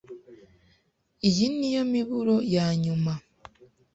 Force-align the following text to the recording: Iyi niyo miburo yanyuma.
Iyi 1.27 1.45
niyo 1.57 1.83
miburo 1.93 2.35
yanyuma. 2.55 3.13